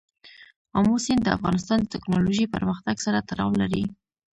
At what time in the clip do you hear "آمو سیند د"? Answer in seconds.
0.77-1.27